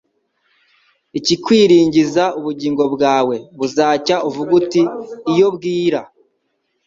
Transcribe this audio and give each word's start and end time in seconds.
ikikwiringiza 1.17 2.23
ubugingo 2.39 2.83
bwawe. 2.93 3.35
Buzacya 3.57 4.15
uvuge 4.27 4.51
uti: 4.61 4.81
iyo 5.31 5.47
bwira, 5.55 6.01